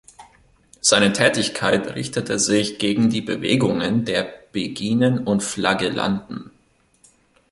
[0.81, 6.49] Seine Tätigkeit richtete sich gegen die Bewegungen der Beginen und Flagellanten.